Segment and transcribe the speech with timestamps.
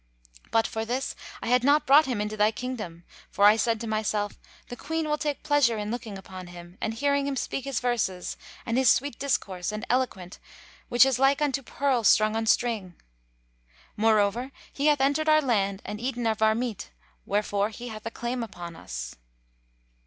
[0.49, 3.85] But for this, I had not brought him into thy kingdom; for I said to
[3.87, 7.79] myself: 'The Queen will take pleasure in looking upon him, and hearing him speak his
[7.79, 8.35] verses
[8.65, 10.39] and his sweet discourse and eloquent
[10.89, 12.95] which is like unto pearls strung on string.'
[13.95, 16.89] Moreover, he hath entered our land and eaten of our meat;
[17.27, 19.13] wherefore he hath a claim upon us."